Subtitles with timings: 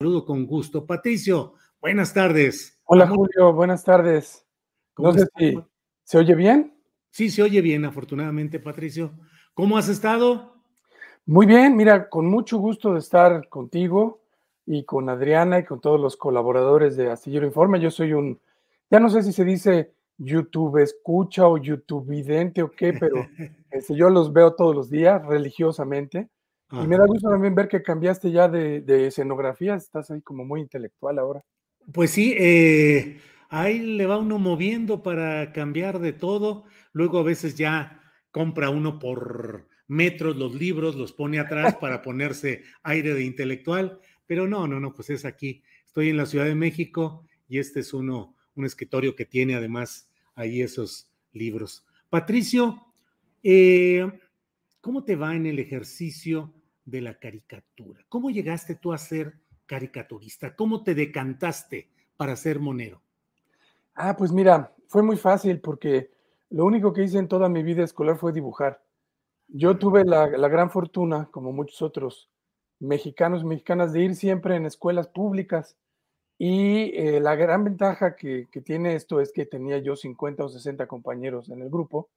[0.00, 0.86] Saludo con gusto.
[0.86, 2.80] Patricio, buenas tardes.
[2.84, 4.46] Hola Julio, buenas tardes.
[4.96, 5.58] No sé si
[6.04, 6.74] se oye bien.
[7.10, 9.12] Sí, se oye bien, afortunadamente, Patricio.
[9.52, 10.54] ¿Cómo has estado?
[11.26, 14.22] Muy bien, mira, con mucho gusto de estar contigo
[14.64, 17.78] y con Adriana y con todos los colaboradores de Astillero Informe.
[17.78, 18.40] Yo soy un,
[18.90, 23.16] ya no sé si se dice YouTube escucha o YouTube vidente o qué, pero
[23.70, 26.30] este, yo los veo todos los días religiosamente.
[26.72, 30.44] Y me da gusto también ver que cambiaste ya de, de escenografía, estás ahí como
[30.44, 31.44] muy intelectual ahora.
[31.92, 33.18] Pues sí, eh,
[33.48, 36.64] ahí le va uno moviendo para cambiar de todo.
[36.92, 42.62] Luego a veces ya compra uno por metros los libros, los pone atrás para ponerse
[42.82, 43.98] aire de intelectual.
[44.26, 45.62] Pero no, no, no, pues es aquí.
[45.84, 50.08] Estoy en la Ciudad de México y este es uno, un escritorio que tiene además
[50.36, 51.84] ahí esos libros.
[52.08, 52.94] Patricio,
[53.42, 54.08] eh,
[54.80, 56.54] ¿cómo te va en el ejercicio
[56.84, 58.04] de la caricatura?
[58.08, 59.34] ¿Cómo llegaste tú a ser
[59.66, 60.54] caricaturista?
[60.56, 63.02] ¿Cómo te decantaste para ser monero?
[63.94, 66.10] Ah, pues mira, fue muy fácil porque
[66.50, 68.82] lo único que hice en toda mi vida escolar fue dibujar.
[69.48, 72.30] Yo tuve la, la gran fortuna, como muchos otros
[72.78, 75.76] mexicanos y mexicanas, de ir siempre en escuelas públicas.
[76.38, 80.48] Y eh, la gran ventaja que, que, tiene esto es que tenía yo 50 o
[80.48, 82.08] 60 compañeros en el grupo.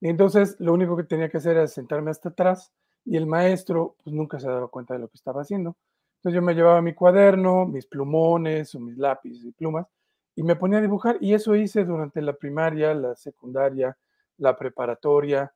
[0.00, 2.72] Y entonces lo único que tenía que hacer era sentarme hasta atrás
[3.06, 5.76] y el maestro pues nunca se daba cuenta de lo que estaba haciendo.
[6.16, 9.86] Entonces yo me llevaba mi cuaderno, mis plumones o mis lápices y plumas
[10.34, 13.96] y me ponía a dibujar y eso hice durante la primaria, la secundaria,
[14.38, 15.52] la preparatoria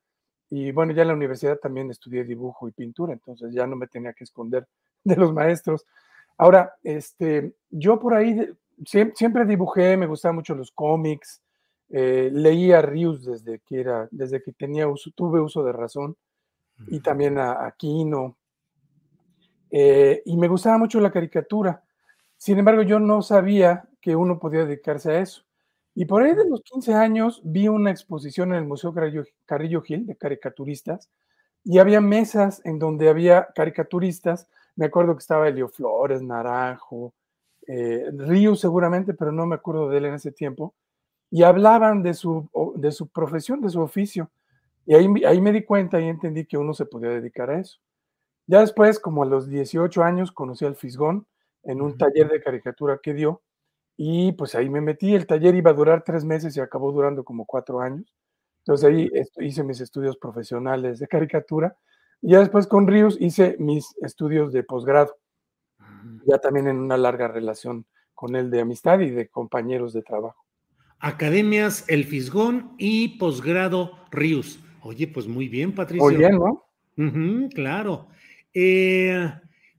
[0.49, 3.87] y bueno, ya en la universidad también estudié dibujo y pintura, entonces ya no me
[3.89, 4.67] tenía que esconder
[5.05, 5.87] de los maestros.
[6.39, 8.49] Ahora, este, yo por ahí
[8.85, 11.43] siempre, dibujé, me gustaban mucho los cómics,
[11.91, 16.17] eh, leía Rius desde que era, desde que tenía tuve uso de razón
[16.89, 18.37] y también a Aquino.
[19.71, 21.83] Eh, y me gustaba mucho la caricatura.
[22.37, 25.45] Sin embargo, yo no sabía que uno podía dedicarse a eso.
[25.95, 29.83] Y por ahí de los 15 años vi una exposición en el Museo Carrillo, Carrillo
[29.83, 31.11] Gil de caricaturistas
[31.65, 34.49] y había mesas en donde había caricaturistas.
[34.77, 37.13] Me acuerdo que estaba Elio Flores, Naranjo,
[37.67, 40.75] eh, Río seguramente, pero no me acuerdo de él en ese tiempo.
[41.31, 44.31] Y hablaban de su, de su profesión, de su oficio.
[44.91, 47.79] Y ahí, ahí me di cuenta y entendí que uno se podía dedicar a eso.
[48.49, 51.29] Ya después, como a los 18 años, conocí al Fisgón
[51.63, 53.41] en un taller de caricatura que dio
[53.97, 55.15] y pues ahí me metí.
[55.15, 58.13] El taller iba a durar tres meses y acabó durando como cuatro años.
[58.63, 59.09] Entonces ahí
[59.39, 61.77] hice mis estudios profesionales de caricatura.
[62.21, 65.17] Y ya después con Ríos hice mis estudios de posgrado.
[66.27, 70.45] Ya también en una larga relación con él de amistad y de compañeros de trabajo.
[70.99, 74.59] Academias El Fisgón y posgrado Ríos.
[74.83, 76.05] Oye, pues muy bien, Patricio.
[76.05, 76.65] Muy bien, ¿no?
[76.97, 78.09] Uh -huh, claro.
[78.53, 79.31] Eh,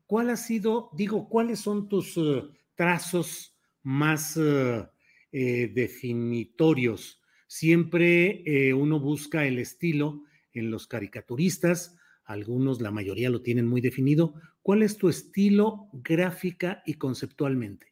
[0.06, 4.86] ¿Cuál ha sido, digo, cuáles son tus uh, trazos más uh,
[5.32, 7.22] eh, definitorios?
[7.48, 13.82] Siempre eh, uno busca el estilo en los caricaturistas, algunos, la mayoría lo tienen muy
[13.82, 14.34] definido.
[14.62, 17.88] ¿Cuál es tu estilo gráfica y conceptualmente?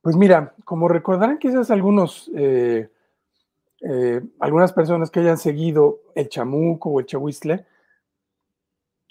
[0.00, 2.30] Pues mira, como recordarán quizás algunos
[3.84, 7.66] eh, algunas personas que hayan seguido el chamuco o el chahuizle,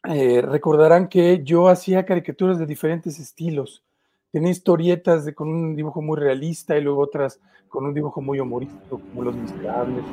[0.09, 3.83] eh, recordarán que yo hacía caricaturas de diferentes estilos.
[4.31, 8.39] Tenía historietas de, con un dibujo muy realista y luego otras con un dibujo muy
[8.39, 10.03] humorístico, como Los Miserables,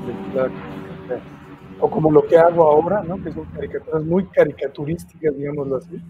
[1.81, 3.23] o como lo que hago ahora, ¿no?
[3.23, 6.01] que son caricaturas muy caricaturísticas, digámoslo así.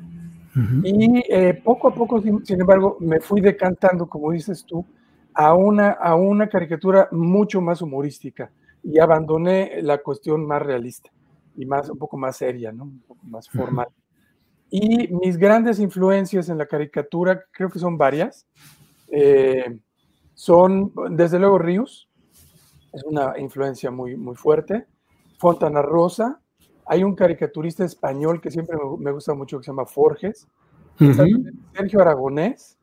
[0.82, 4.84] Y eh, poco a poco, sin, embargo, me fui decantando, como dices tú,
[5.38, 8.50] a una, a una caricatura mucho más humorística
[8.82, 11.12] y abandoné la cuestión más realista
[11.56, 12.82] y más, un poco más seria, ¿no?
[12.82, 13.86] un poco más formal.
[14.68, 18.48] Y mis grandes influencias en la caricatura, creo que son varias,
[19.12, 19.78] eh,
[20.34, 22.08] son desde luego Ríos,
[22.92, 24.86] es una influencia muy, muy fuerte,
[25.38, 26.40] Fontana Rosa,
[26.84, 30.48] hay un caricaturista español que siempre me, gusta mucho que se llama Forges,
[30.98, 32.77] Sergio Aragonés,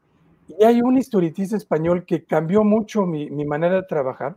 [0.47, 4.35] y hay un historietista español que cambió mucho mi, mi manera de trabajar,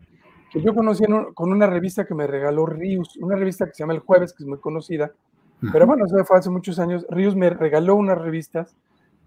[0.51, 3.93] que yo conocí con una revista que me regaló Ríos, una revista que se llama
[3.93, 5.13] El Jueves, que es muy conocida,
[5.73, 7.05] pero bueno, eso fue hace muchos años.
[7.11, 8.77] Ríos me regaló unas revistas,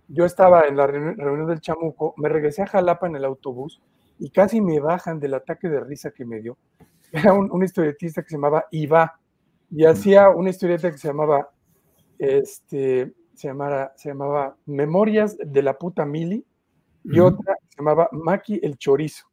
[0.08, 3.82] yo estaba en la reunión del Chamuco, me regresé a Jalapa en el autobús
[4.18, 6.58] y casi me bajan del ataque de risa que me dio.
[7.12, 9.20] Era un, historietista que se llamaba Iva
[9.70, 11.50] y hacía una historieta que se llamaba,
[12.18, 16.46] este, se, llamaba, se llamaba Memorias de la puta Mili
[17.04, 19.26] y otra se llamaba Maki el Chorizo.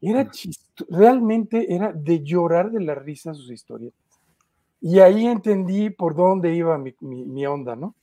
[0.00, 4.00] Era chisto, realmente era de llorar de la risa sus historietas.
[4.80, 7.94] Y ahí entendí por dónde iba mi, onda, ¿no?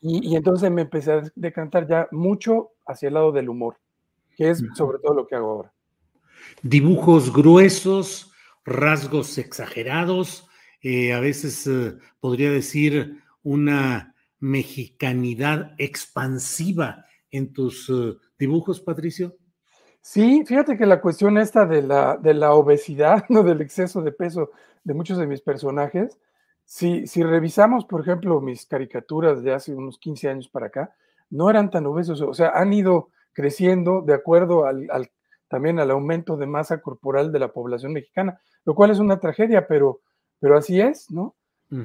[0.00, 3.78] y, y, entonces me empecé a decantar ya mucho hacia el lado del humor,
[4.36, 5.72] que es sobre todo lo que hago ahora.
[6.62, 8.32] Dibujos gruesos,
[8.64, 10.48] rasgos exagerados,
[10.82, 17.06] eh, a veces eh, podría decir una mexicanidad expansiva
[17.36, 19.36] en tus eh, dibujos, Patricio.
[20.00, 23.42] Sí, fíjate que la cuestión esta de la, de la obesidad, ¿no?
[23.42, 24.50] del exceso de peso
[24.84, 26.18] de muchos de mis personajes,
[26.64, 30.94] si, si revisamos, por ejemplo, mis caricaturas de hace unos 15 años para acá,
[31.30, 35.10] no eran tan obesos, o sea, han ido creciendo de acuerdo al,
[35.48, 39.66] también al aumento de masa corporal de la población mexicana, lo cual es una tragedia,
[39.66, 40.00] pero,
[40.38, 41.34] pero así es, ¿no?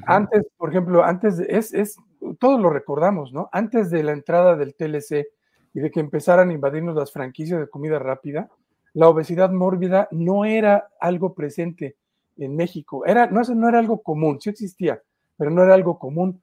[0.05, 1.95] Antes, por ejemplo, antes de, es, es,
[2.39, 3.49] todos lo recordamos, ¿no?
[3.51, 5.25] Antes de la entrada del TLC
[5.73, 8.49] y de que empezaran a invadirnos las franquicias de comida rápida,
[8.93, 11.95] la obesidad mórbida no era algo presente
[12.37, 13.05] en México.
[13.05, 15.01] Era, no, no era algo común, sí existía,
[15.37, 16.41] pero no era algo común.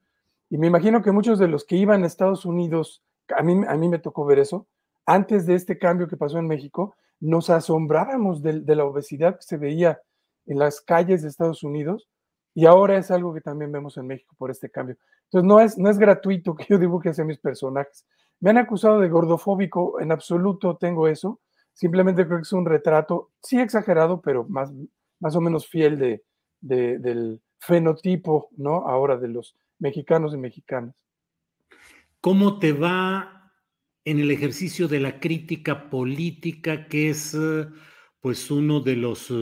[0.48, 3.02] Y me imagino que muchos de los que iban a Estados Unidos,
[3.36, 4.66] a mí, a mí me tocó ver eso,
[5.04, 9.42] antes de este cambio que pasó en México, nos asombrábamos de, de la obesidad que
[9.42, 10.00] se veía
[10.46, 12.08] en las calles de Estados Unidos
[12.54, 14.96] y ahora es algo que también vemos en México por este cambio.
[15.24, 18.06] Entonces no es, no es gratuito que yo dibuje hacia mis personajes.
[18.40, 21.40] Me han acusado de gordofóbico, en absoluto tengo eso.
[21.72, 24.72] Simplemente creo que es un retrato, sí exagerado, pero más,
[25.20, 26.22] más o menos fiel de,
[26.60, 28.86] del fenotipo, ¿no?
[28.88, 30.94] Ahora de los mexicanos y mexicanas.
[32.20, 33.52] ¿Cómo te va
[34.04, 37.36] en el ejercicio de la crítica política, que es
[38.20, 39.32] pues uno de los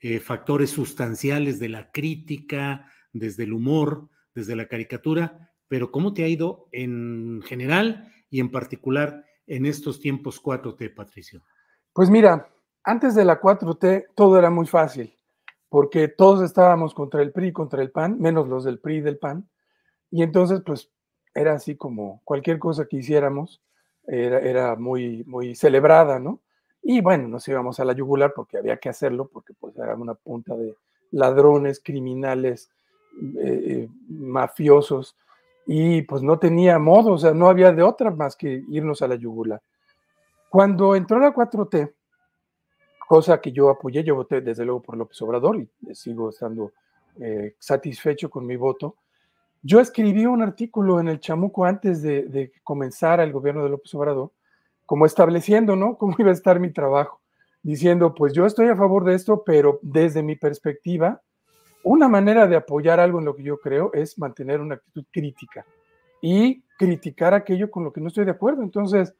[0.00, 6.22] eh, factores sustanciales de la crítica, desde el humor, desde la caricatura, pero ¿cómo te
[6.22, 11.42] ha ido en general y en particular en estos tiempos 4T, Patricio?
[11.92, 12.48] Pues mira,
[12.84, 15.16] antes de la 4T todo era muy fácil,
[15.68, 19.18] porque todos estábamos contra el PRI, contra el PAN, menos los del PRI y del
[19.18, 19.48] PAN,
[20.10, 20.90] y entonces pues
[21.34, 23.60] era así como cualquier cosa que hiciéramos
[24.06, 26.40] era, era muy, muy celebrada, ¿no?
[26.82, 30.14] Y bueno, nos íbamos a la yugular porque había que hacerlo, porque pues era una
[30.14, 30.76] punta de
[31.10, 32.70] ladrones, criminales,
[33.38, 35.16] eh, eh, mafiosos,
[35.66, 39.08] y pues no tenía modo, o sea, no había de otra más que irnos a
[39.08, 39.60] la yugular.
[40.48, 41.92] Cuando entró la 4T,
[43.06, 46.72] cosa que yo apoyé, yo voté desde luego por López Obrador y sigo estando
[47.20, 48.96] eh, satisfecho con mi voto.
[49.62, 53.92] Yo escribí un artículo en el Chamuco antes de, de comenzar el gobierno de López
[53.94, 54.30] Obrador,
[54.86, 55.96] como estableciendo, ¿no?
[55.98, 57.20] Cómo iba a estar mi trabajo,
[57.62, 61.22] diciendo, pues yo estoy a favor de esto, pero desde mi perspectiva,
[61.88, 65.64] una manera de apoyar algo en lo que yo creo es mantener una actitud crítica
[66.20, 68.64] y criticar aquello con lo que no estoy de acuerdo.
[68.64, 69.14] Entonces,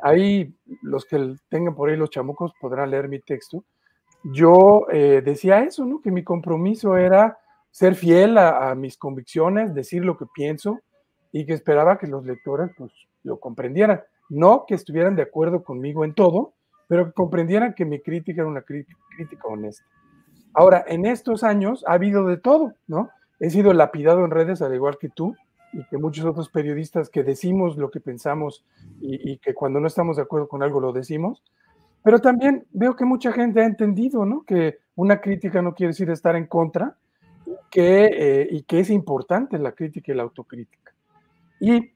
[0.00, 3.64] ahí los que tengan por ahí los chamucos podrán leer mi texto.
[4.22, 6.00] Yo eh, decía eso, ¿no?
[6.00, 7.38] Que mi compromiso era
[7.72, 10.78] ser fiel a, mis convicciones, decir lo que pienso
[11.32, 12.92] y que esperaba que los lectores pues,
[13.24, 14.00] lo comprendieran.
[14.28, 16.54] No que estuvieran de acuerdo conmigo en todo,
[16.86, 19.84] pero que comprendieran que mi crítica era una crítica honesta.
[20.54, 23.10] Ahora, en estos años ha habido de todo, ¿no?
[23.40, 25.34] He sido lapidado en redes, al igual que tú,
[25.72, 28.64] y que muchos otros periodistas que decimos lo que pensamos
[29.00, 31.42] y, que cuando no estamos de acuerdo con algo lo decimos.
[32.04, 34.42] Pero también veo que mucha gente ha entendido, ¿no?
[34.42, 36.96] Que una crítica no quiere decir estar en contra
[37.70, 40.92] que, eh, y que es importante la crítica y la autocrítica.
[41.58, 41.92] Y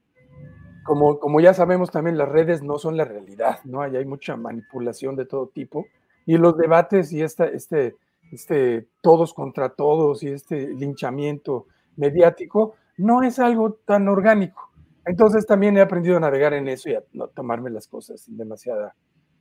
[0.83, 3.81] como, como ya sabemos también, las redes no son la realidad, ¿no?
[3.81, 5.85] Ahí hay mucha manipulación de todo tipo.
[6.25, 7.95] Y los debates y esta, este
[8.31, 14.71] este todos contra todos y este linchamiento mediático no es algo tan orgánico.
[15.05, 18.95] Entonces también he aprendido a navegar en eso y a no tomarme las cosas demasiada,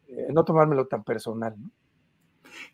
[0.09, 1.57] eh, no tomármelo tan personal.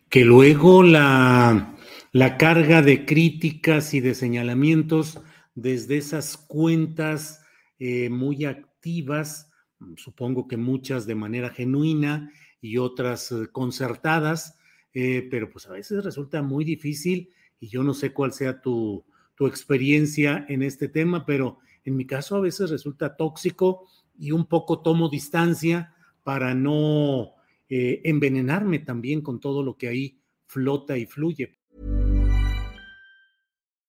[0.09, 1.75] Que luego la,
[2.11, 5.19] la carga de críticas y de señalamientos
[5.55, 7.43] desde esas cuentas
[7.79, 9.51] eh, muy activas,
[9.97, 14.57] supongo que muchas de manera genuina y otras eh, concertadas,
[14.93, 19.03] eh, pero pues a veces resulta muy difícil y yo no sé cuál sea tu,
[19.35, 24.45] tu experiencia en este tema, pero en mi caso a veces resulta tóxico y un
[24.45, 27.33] poco tomo distancia para no
[27.69, 31.57] eh, envenenarme también con todo lo que ahí flota y fluye.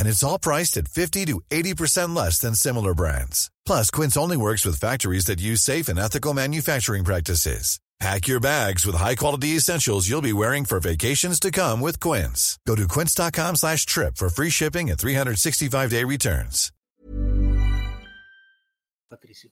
[0.00, 3.50] And it's all priced at 50 to 80% less than similar brands.
[3.66, 7.78] Plus, Quince only works with factories that use safe and ethical manufacturing practices.
[8.00, 12.58] Pack your bags with high-quality essentials you'll be wearing for vacations to come with Quince.
[12.66, 16.72] Go to quince.com slash trip for free shipping and 365-day returns.
[19.10, 19.50] Patricio.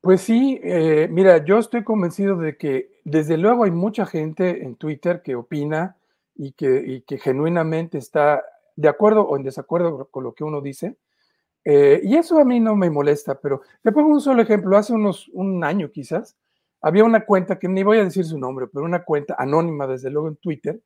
[0.00, 4.76] Pues sí, eh, mira, yo estoy convencido de que desde luego hay mucha gente en
[4.76, 5.96] Twitter que opina
[6.36, 8.42] y que, y que genuinamente está
[8.78, 10.96] de acuerdo o en desacuerdo con lo que uno dice.
[11.64, 14.76] Eh, y eso a mí no me molesta, pero te pongo un solo ejemplo.
[14.76, 16.36] Hace unos un año quizás,
[16.80, 20.10] había una cuenta que ni voy a decir su nombre, pero una cuenta anónima, desde
[20.10, 20.80] luego en Twitter,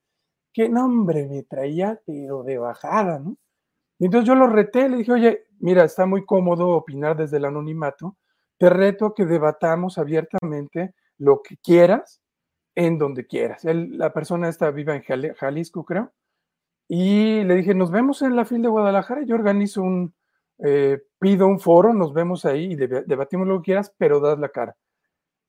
[0.55, 3.37] que no, hombre, me traía, pero de bajada, ¿no?
[3.99, 7.45] Y entonces yo lo reté, le dije, oye, mira, está muy cómodo opinar desde el
[7.45, 8.17] anonimato,
[8.59, 12.23] te reto a que debatamos abiertamente lo que quieras
[12.75, 13.65] en donde quieras.
[13.65, 15.03] La persona esta viva en
[15.35, 16.13] Jalisco, creo,
[16.89, 20.15] y le dije, nos vemos en la FIL de Guadalajara, yo organizo un,
[20.59, 24.51] eh, pido un foro, nos vemos ahí y debatimos lo que quieras, pero das la
[24.51, 24.77] cara.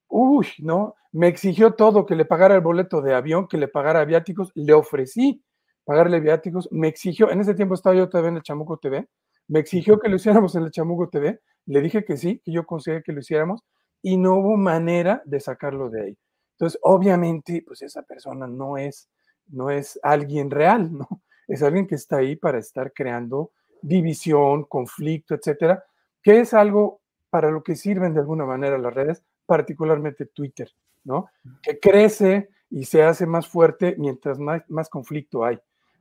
[0.08, 0.96] Uy, ¿no?
[1.12, 4.74] Me exigió todo, que le pagara el boleto de avión, que le pagara viáticos, le
[4.74, 5.44] ofrecí
[5.86, 9.08] pagarle viáticos, me exigió, en ese tiempo estaba yo todavía en el Chamuco TV,
[9.48, 12.66] me exigió que lo hiciéramos en el Chamuco TV, le dije que sí, que yo
[12.66, 13.62] conseguía que lo hiciéramos,
[14.02, 16.18] y no hubo manera de sacarlo de ahí.
[16.54, 19.10] Entonces, obviamente, pues esa persona no es,
[19.48, 21.08] no es alguien real, ¿no?
[21.46, 25.84] Es alguien que está ahí para estar creando división, conflicto, etcétera,
[26.22, 30.72] que es algo para lo que sirven de alguna manera las redes, particularmente Twitter,
[31.04, 31.28] ¿no?
[31.62, 35.60] Que crece y se hace más fuerte mientras más, conflicto hay.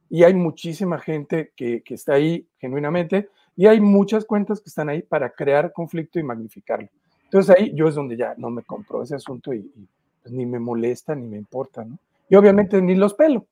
[0.09, 4.89] Y hay muchísima gente que, que, está ahí genuinamente y hay muchas cuentas que están
[4.89, 6.89] ahí para crear conflicto y magnificarlo.
[7.25, 9.89] Entonces ahí yo es donde ya no me compro ese asunto y, y
[10.23, 11.99] pues, ni me molesta ni me importa, ¿no?
[12.33, 13.47] Y obviamente ni los pelo.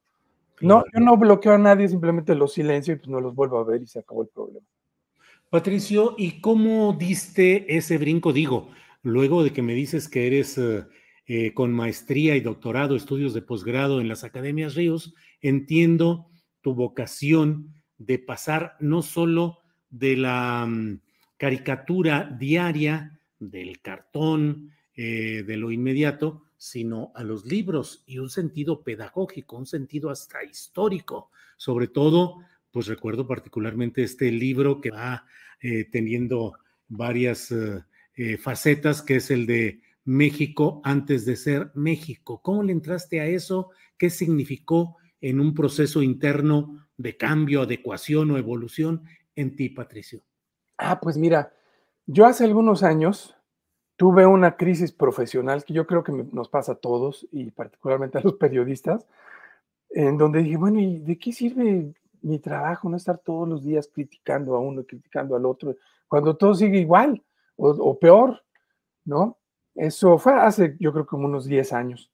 [0.63, 3.65] No, yo no bloqueo a nadie, simplemente los silencio y pues no los vuelvo a
[3.65, 4.67] ver y se acabó el problema.
[5.51, 8.33] Patricio, ¿y cómo diste ese brinco?
[8.33, 8.71] Digo,
[9.03, 10.87] luego de que me dices que eres eh,
[11.27, 16.31] eh, con maestría y doctorado, estudios de posgrado en las Academias Ríos, entiendo
[16.63, 19.59] tu vocación de pasar no solo
[19.91, 21.01] de la um,
[21.37, 28.85] caricatura diaria, del cartón, eh, de lo inmediato, sino a los libros y un sentido
[28.85, 31.31] pedagógico, un sentido hasta histórico.
[31.57, 35.25] Sobre todo, pues recuerdo particularmente este libro que va
[35.63, 37.83] eh, teniendo varias eh,
[38.15, 42.43] eh, facetas, que es el de México antes de ser México.
[42.43, 43.71] ¿Cómo le entraste a eso?
[43.97, 50.23] ¿Qué significó en un proceso interno de cambio, adecuación o evolución en ti, Patricio?
[50.77, 51.55] Ah, pues mira,
[52.05, 53.35] yo hace algunos años
[54.01, 58.23] tuve una crisis profesional que yo creo que nos pasa a todos y particularmente a
[58.23, 59.07] los periodistas,
[59.91, 61.93] en donde dije, bueno, ¿y de qué sirve
[62.23, 62.89] mi trabajo?
[62.89, 65.77] No estar todos los días criticando a uno, criticando al otro,
[66.09, 67.23] cuando todo sigue igual
[67.57, 68.43] o, peor,
[69.05, 69.37] ¿no?
[69.75, 72.11] Eso fue hace, yo creo, como unos 10 años.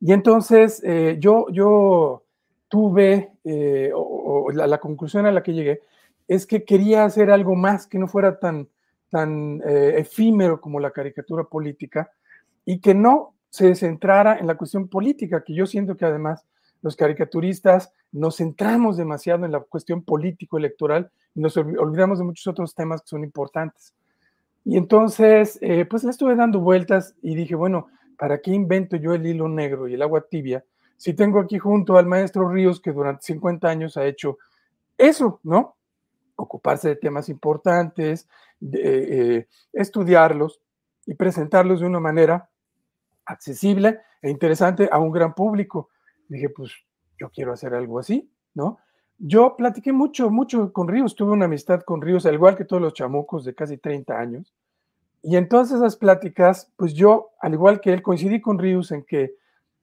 [0.00, 2.24] Y entonces eh, yo, yo
[2.68, 5.80] tuve, eh, o, la, la conclusión a la que llegué,
[6.28, 8.68] es que quería hacer algo más que no fuera tan
[9.12, 12.10] tan eh, efímero como la caricatura política
[12.64, 16.44] y que no se centrara en la cuestión política, que yo siento que además
[16.80, 22.74] los caricaturistas nos centramos demasiado en la cuestión político-electoral y nos olvidamos de muchos otros
[22.74, 23.94] temas que son importantes.
[24.64, 29.12] Y entonces, eh, pues le estuve dando vueltas y dije, bueno, ¿para qué invento yo
[29.12, 30.64] el hilo negro y el agua tibia
[31.02, 34.38] si tengo aquí junto al maestro Ríos que durante 50 años ha hecho
[34.96, 35.74] eso, ¿no?
[36.36, 38.28] Ocuparse de temas importantes,
[38.72, 40.60] eh, estudiarlos
[41.06, 42.48] y presentarlos de una manera
[43.24, 45.90] accesible e interesante a un gran público.
[46.28, 46.72] Dije, pues
[47.18, 48.78] yo quiero hacer algo así, ¿no?
[49.18, 52.82] Yo platiqué mucho, mucho con Ríos, tuve una amistad con Ríos, al igual que todos
[52.82, 54.52] los chamucos de casi 30 años.
[55.22, 59.04] Y en todas esas pláticas, pues yo, al igual que él, coincidí con Ríos en
[59.04, 59.34] que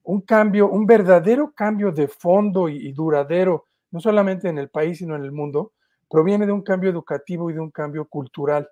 [0.02, 4.98] un cambio, un verdadero cambio de fondo y, y, duradero, no solamente en el país,
[4.98, 5.72] sino en el mundo,
[6.10, 8.68] proviene de un cambio educativo y de un cambio cultural.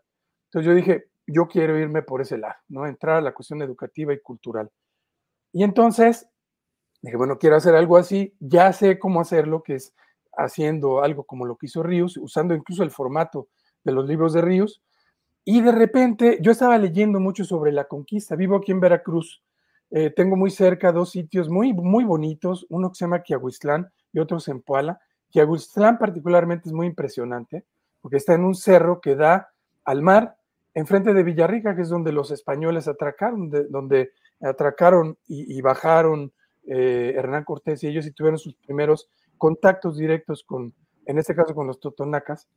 [0.47, 2.87] Entonces yo dije, yo quiero irme por ese lado, ¿no?
[2.87, 4.71] Entrar a la cuestión educativa y cultural.
[5.53, 6.29] Y entonces
[7.01, 9.95] dije, bueno, quiero hacer algo así, ya sé cómo hacerlo, que es
[10.37, 13.49] haciendo algo como lo que hizo Ríos, usando incluso el formato
[13.85, 14.83] de los libros de Ríos.
[15.45, 18.37] Y de repente yo estaba leyendo mucho sobre la conquista.
[18.37, 19.43] Vivo aquí en Veracruz.
[19.91, 24.19] Eh, tengo muy cerca dos sitios muy, muy bonitos, uno que se llama Quiahuistlán y
[24.19, 24.39] otro
[25.29, 25.47] Zempoala.
[25.47, 27.65] Quiahuistlán particularmente es muy impresionante
[28.01, 29.51] porque está en un cerro que da
[29.85, 30.37] al mar
[30.75, 36.33] enfrente de Villarrica, que es donde los españoles atracaron, de, donde atracaron y, y bajaron
[36.67, 39.09] eh, Hernán Cortés y ellos y tuvieron sus primeros
[39.39, 40.75] contactos directos con,
[41.07, 42.49] en este caso con los totonacas.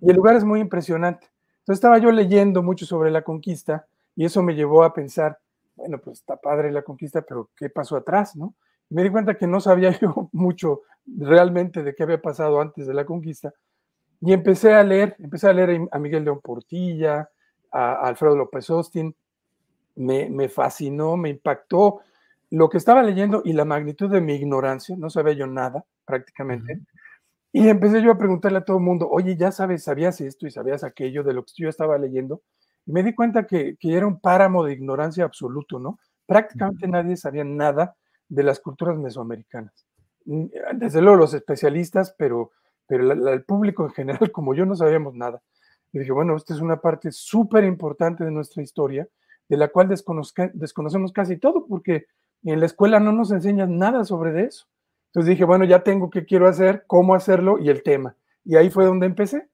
[0.00, 1.30] Y el lugar es muy impresionante.
[1.60, 5.38] Entonces estaba yo leyendo mucho sobre la conquista y eso me llevó a pensar,
[5.74, 8.54] bueno, pues está padre la conquista, pero ¿qué pasó atrás, no?
[8.90, 12.94] Me di cuenta que no sabía yo mucho realmente de qué había pasado antes de
[12.94, 13.52] la conquista.
[14.20, 17.28] Y empecé a leer, empecé a leer a Miguel León Portilla,
[17.70, 19.14] a, Alfredo López Austin.
[19.96, 22.00] Me, me fascinó, me impactó
[22.50, 26.80] lo que estaba leyendo y la magnitud de mi ignorancia, no sabía yo nada prácticamente.
[27.52, 30.50] Y empecé yo a preguntarle a todo el mundo, oye, ya sabes, sabías esto y
[30.50, 32.42] sabías aquello de lo que yo estaba leyendo.
[32.84, 35.98] Y me di cuenta que, que era un páramo de ignorancia absoluto, ¿no?
[36.26, 37.96] Prácticamente nadie sabía nada
[38.28, 39.86] de las culturas mesoamericanas.
[40.24, 42.52] Mm, desde luego los especialistas, pero,
[42.86, 45.42] pero la, el público en general, como yo, no sabíamos nada.
[45.92, 49.08] Y dije, bueno, esta es una parte súper importante de nuestra historia,
[49.48, 52.06] de la cual desconocemos casi todo, porque
[52.42, 54.66] en la escuela no nos enseñan nada sobre eso.
[55.06, 58.16] Entonces dije, bueno, ya tengo qué quiero hacer, cómo hacerlo y el tema.
[58.44, 59.48] Y ahí fue donde empecé.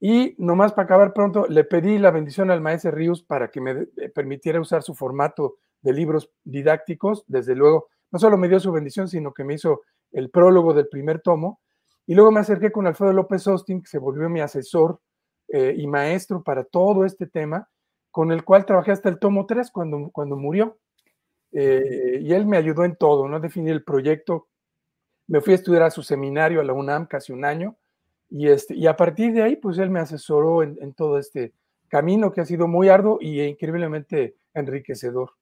[0.00, 3.86] Y nomás para acabar pronto, le pedí la bendición al maestro Ríos para que me
[4.14, 7.24] permitiera usar su formato de libros didácticos.
[7.26, 10.88] Desde luego, no solo me dio su bendición, sino que me hizo el prólogo del
[10.88, 11.60] primer tomo.
[12.06, 15.00] Y luego me acerqué con Alfredo López Austin, que se volvió mi asesor
[15.48, 17.68] eh, y maestro para todo este tema,
[18.10, 20.78] con el cual trabajé hasta el tomo 3 cuando, cuando murió.
[21.52, 23.40] Eh, y él me ayudó en todo, ¿no?
[23.40, 24.48] Definir el proyecto.
[25.26, 27.76] Me fui a estudiar a su seminario, a la UNAM, casi un año,
[28.28, 31.52] y, este, y a partir de ahí, pues él me asesoró en, en todo este
[31.88, 35.32] camino que ha sido muy arduo y increíblemente enriquecedor.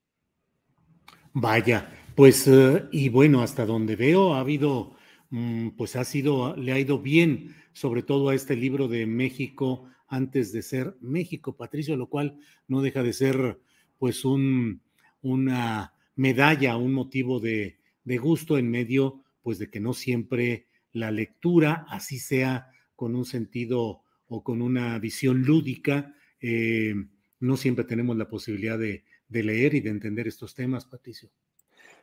[1.41, 4.97] Vaya, pues, uh, y bueno, hasta donde veo, ha habido,
[5.31, 9.89] um, pues ha sido, le ha ido bien, sobre todo a este libro de México
[10.09, 13.61] antes de ser México, Patricio, lo cual no deja de ser,
[13.99, 14.83] pues, un,
[15.23, 21.13] una medalla, un motivo de, de, gusto en medio, pues de que no siempre la
[21.13, 26.97] lectura, así sea con un sentido o con una visión lúdica, eh,
[27.39, 31.29] no siempre tenemos la posibilidad de, de, leer y de entender estos temas, Patricio.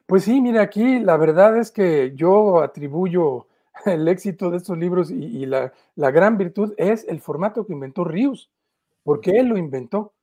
[0.06, 3.48] Pues sí, mira, aquí la verdad es que yo atribuyo
[3.86, 7.74] el éxito de estos libros y, y la, la, gran virtud es el formato que
[7.74, 8.52] inventó Ríos,
[9.04, 10.14] porque él lo inventó.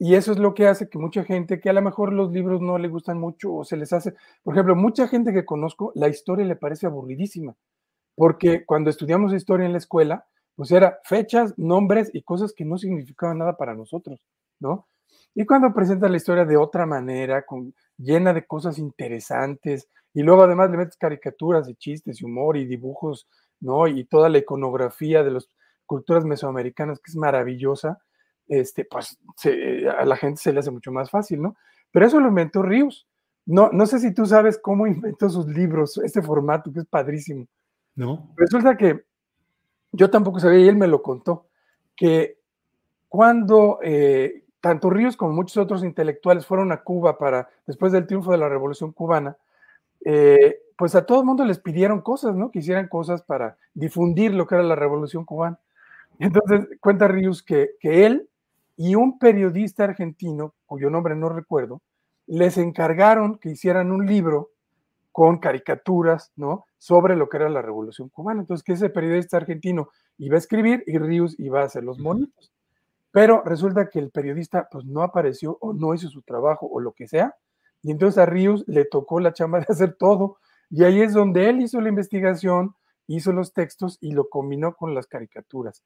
[0.00, 2.60] Y eso es lo que hace que mucha gente, que a lo mejor los libros
[2.60, 6.08] no le gustan mucho o se les hace, por ejemplo, mucha gente que conozco, la
[6.08, 7.56] historia le parece aburridísima,
[8.14, 12.78] porque cuando estudiamos historia en la escuela, pues era fechas, nombres y cosas que no
[12.78, 14.20] significaban nada para nosotros,
[14.60, 14.86] ¿no?
[15.34, 20.42] Y cuando presenta la historia de otra manera, con, llena de cosas interesantes, y luego
[20.42, 23.28] además le metes caricaturas y chistes y humor y dibujos,
[23.60, 23.86] ¿no?
[23.86, 25.48] Y toda la iconografía de las
[25.86, 27.98] culturas mesoamericanas, que es maravillosa,
[28.48, 31.56] este, pues se, a la gente se le hace mucho más fácil, ¿no?
[31.90, 33.06] Pero eso lo inventó Ríos.
[33.46, 37.46] No, no sé si tú sabes cómo inventó sus libros, este formato que es padrísimo.
[37.94, 38.32] No.
[38.36, 39.04] Resulta que
[39.92, 41.48] yo tampoco sabía, y él me lo contó,
[41.96, 42.38] que
[43.08, 48.32] cuando eh, tanto Ríos como muchos otros intelectuales fueron a Cuba para, después del triunfo
[48.32, 49.38] de la Revolución Cubana,
[50.04, 52.50] eh, pues a todo el mundo les pidieron cosas, ¿no?
[52.50, 55.58] Que hicieran cosas para difundir lo que era la Revolución Cubana.
[56.18, 58.28] Entonces cuenta Ríos que, que él
[58.76, 61.80] y un periodista argentino, cuyo nombre no recuerdo,
[62.26, 64.50] les encargaron que hicieran un libro
[65.12, 66.66] con caricaturas, ¿no?
[66.76, 68.42] Sobre lo que era la Revolución Cubana.
[68.42, 72.52] Entonces, que ese periodista argentino iba a escribir y Ríos iba a hacer los monitos.
[73.10, 76.92] Pero resulta que el periodista pues no apareció o no hizo su trabajo o lo
[76.92, 77.34] que sea.
[77.82, 80.38] Y entonces a Ríos le tocó la chamba de hacer todo.
[80.70, 82.74] Y ahí es donde él hizo la investigación,
[83.06, 85.82] hizo los textos y lo combinó con las caricaturas.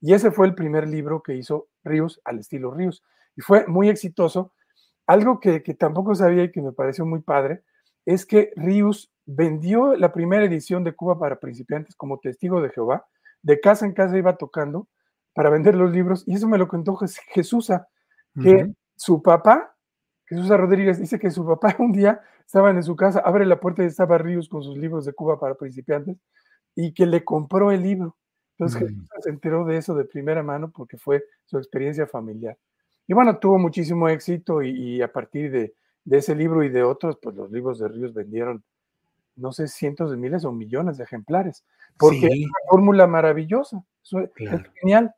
[0.00, 3.02] Y ese fue el primer libro que hizo Ríos al estilo Ríos.
[3.34, 4.52] Y fue muy exitoso.
[5.06, 7.62] Algo que, que tampoco sabía y que me pareció muy padre
[8.04, 13.06] es que Ríos vendió la primera edición de Cuba para principiantes como testigo de Jehová.
[13.42, 14.88] De casa en casa iba tocando
[15.36, 16.24] para vender los libros.
[16.26, 17.70] Y eso me lo contó Jesús,
[18.42, 19.76] que su papá,
[20.24, 23.82] Jesús Rodríguez, dice que su papá un día estaba en su casa, abre la puerta
[23.82, 26.16] y estaba Ríos con sus libros de Cuba para principiantes
[26.74, 28.16] y que le compró el libro.
[28.52, 32.56] Entonces Jesús se enteró de eso de primera mano porque fue su experiencia familiar.
[33.06, 35.74] Y bueno, tuvo muchísimo éxito y, a partir de,
[36.10, 38.64] ese libro y de otros, pues los libros de Ríos vendieron,
[39.34, 41.62] no sé, cientos de miles o millones de ejemplares,
[41.98, 44.30] porque es una fórmula maravillosa, es
[44.80, 45.14] genial.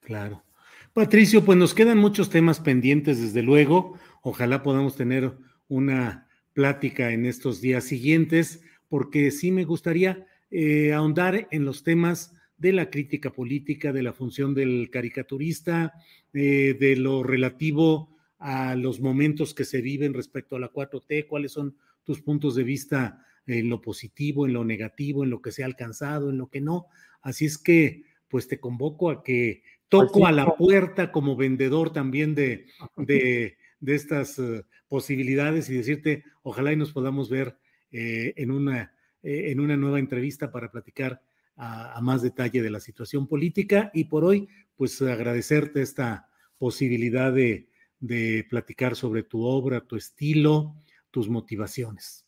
[0.00, 0.44] Claro.
[0.92, 3.98] Patricio, pues nos quedan muchos temas pendientes, desde luego.
[4.22, 5.32] Ojalá podamos tener
[5.68, 12.34] una plática en estos días siguientes, porque sí me gustaría eh, ahondar en los temas
[12.56, 15.94] de la crítica política, de la función del caricaturista,
[16.32, 21.52] eh, de lo relativo a los momentos que se viven respecto a la 4T, cuáles
[21.52, 25.62] son tus puntos de vista en lo positivo, en lo negativo, en lo que se
[25.62, 26.86] ha alcanzado, en lo que no.
[27.22, 32.34] Así es que, pues te convoco a que toco a la puerta como vendedor también
[32.34, 37.58] de, de, estas eh, posibilidades y decirte, ojalá y nos podamos ver
[37.92, 41.20] eh, en, una, eh, en una nueva entrevista para platicar
[41.56, 47.68] a, más detalle de la situación política y por hoy, pues agradecerte esta posibilidad de,
[47.98, 50.74] de platicar sobre tu obra, tu estilo,
[51.10, 52.26] tus motivaciones.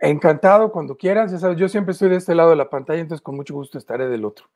[0.00, 3.54] Encantado cuando quieras, yo siempre estoy de este lado de la pantalla, entonces con mucho
[3.54, 4.46] gusto estaré del otro.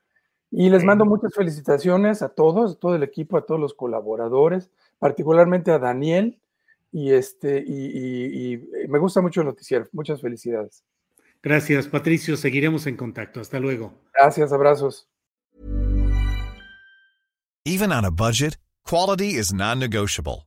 [0.57, 4.71] Y les mando muchas felicitaciones a todos, a todo el equipo, a todos los colaboradores,
[5.01, 6.39] particularmente a Daniel.
[6.93, 9.89] Y, este, y, me gusta mucho el noticiero.
[9.91, 10.85] Muchas felicidades.
[11.43, 12.37] Gracias, Patricio.
[12.37, 13.41] Seguiremos en contacto.
[13.41, 13.95] Hasta luego.
[14.15, 15.09] Gracias, abrazos.
[17.65, 20.47] Even on a budget, quality is non-negotiable.